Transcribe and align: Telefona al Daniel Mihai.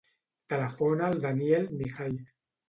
Telefona 0.53 1.05
al 1.09 1.19
Daniel 1.27 1.69
Mihai. 1.83 2.11